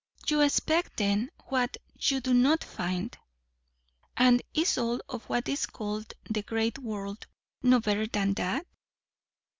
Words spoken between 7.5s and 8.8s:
no better than that?"